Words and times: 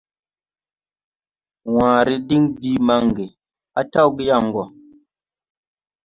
Wããre 1.73 2.15
diŋ 2.27 2.43
bii 2.57 2.77
mange, 2.87 3.25
a 3.79 3.81
taw 3.91 4.09
ge 4.15 4.23
yaŋ 4.29 4.45
go. 4.53 4.63